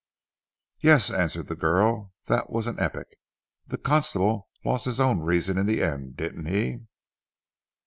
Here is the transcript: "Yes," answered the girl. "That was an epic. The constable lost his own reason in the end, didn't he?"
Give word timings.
"Yes," 0.79 1.11
answered 1.11 1.45
the 1.45 1.55
girl. 1.55 2.11
"That 2.25 2.49
was 2.49 2.65
an 2.65 2.79
epic. 2.79 3.19
The 3.67 3.77
constable 3.77 4.49
lost 4.65 4.85
his 4.85 4.99
own 4.99 5.19
reason 5.19 5.59
in 5.59 5.67
the 5.67 5.83
end, 5.83 6.17
didn't 6.17 6.45
he?" 6.47 6.79